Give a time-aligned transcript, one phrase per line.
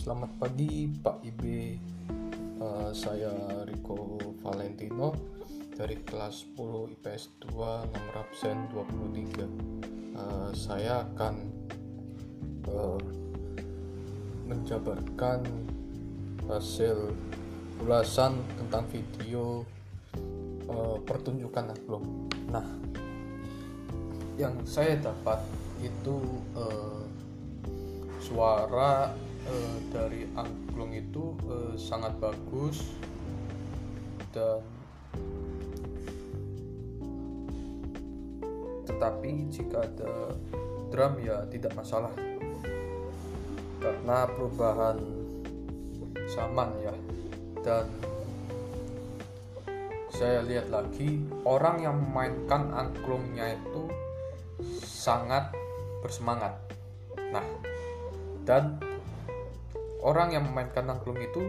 [0.00, 1.76] Selamat pagi Pak Ibe.
[2.56, 3.36] Uh, Saya
[3.68, 5.12] Rico Valentino
[5.76, 7.52] Dari kelas 10 IPS 2
[7.84, 9.44] nomor absen 23
[10.16, 11.34] uh, Saya akan
[12.72, 12.96] uh,
[14.48, 15.44] Menjabarkan
[16.48, 17.12] Hasil
[17.84, 19.68] ulasan tentang video
[20.72, 22.64] uh, Pertunjukan angklung Nah
[24.40, 25.44] Yang saya dapat
[25.84, 27.04] itu uh,
[28.24, 29.12] suara
[29.50, 32.94] uh, dari angklung itu uh, sangat bagus
[34.30, 34.62] dan
[38.86, 40.34] tetapi jika ada
[40.90, 42.12] drum ya tidak masalah.
[43.80, 44.98] Karena perubahan
[46.28, 46.94] zaman ya.
[47.64, 47.86] Dan
[50.12, 53.88] saya lihat lagi orang yang memainkan angklungnya itu
[54.84, 55.48] sangat
[56.04, 56.60] bersemangat.
[57.32, 57.46] Nah
[58.44, 58.82] dan
[60.00, 61.42] orang yang memainkan angklung itu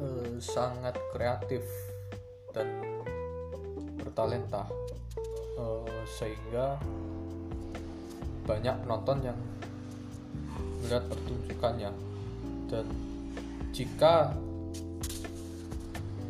[0.00, 1.64] eh, sangat kreatif
[2.52, 2.68] dan
[4.00, 4.68] bertalenta.
[5.56, 6.80] Eh, sehingga
[8.42, 9.38] banyak penonton yang
[10.82, 11.90] melihat pertunjukannya.
[12.66, 12.86] Dan
[13.70, 14.34] jika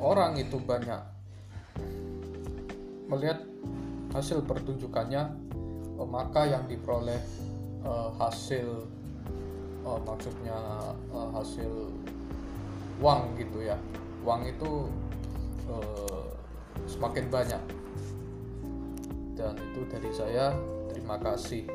[0.03, 1.01] orang itu banyak
[3.09, 3.45] melihat
[4.13, 5.23] hasil pertunjukannya
[5.97, 7.21] eh, maka yang diperoleh
[7.87, 8.85] eh, hasil
[9.87, 10.59] uh, maksudnya
[11.13, 11.91] uh, hasil
[13.03, 13.79] uang gitu ya.
[14.23, 14.87] Uang itu
[15.67, 16.27] uh,
[16.87, 17.63] semakin banyak.
[19.35, 20.55] Dan itu dari saya
[20.93, 21.67] terima kasih